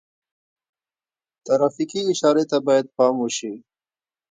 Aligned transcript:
ترافیکي 1.45 2.01
اشارې 2.13 2.43
ته 2.51 2.57
باید 2.67 2.85
پام 2.97 3.15
وشي. 3.19 3.53